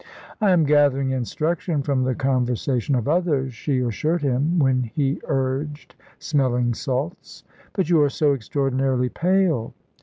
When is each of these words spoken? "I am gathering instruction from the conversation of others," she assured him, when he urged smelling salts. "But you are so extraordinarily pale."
"I 0.41 0.49
am 0.49 0.63
gathering 0.63 1.11
instruction 1.11 1.83
from 1.83 2.01
the 2.01 2.15
conversation 2.15 2.95
of 2.95 3.07
others," 3.07 3.53
she 3.53 3.81
assured 3.81 4.23
him, 4.23 4.57
when 4.57 4.81
he 4.81 5.21
urged 5.25 5.93
smelling 6.17 6.73
salts. 6.73 7.43
"But 7.73 7.87
you 7.87 8.01
are 8.01 8.09
so 8.09 8.33
extraordinarily 8.33 9.09
pale." 9.09 9.75